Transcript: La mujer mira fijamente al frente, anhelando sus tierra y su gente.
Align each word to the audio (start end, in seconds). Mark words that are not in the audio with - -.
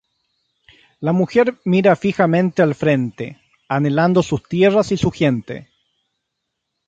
La 0.99 1.13
mujer 1.13 1.59
mira 1.63 1.95
fijamente 1.95 2.63
al 2.63 2.73
frente, 2.73 3.39
anhelando 3.69 4.23
sus 4.23 4.41
tierra 4.41 4.81
y 4.89 4.97
su 4.97 5.11
gente. 5.11 5.69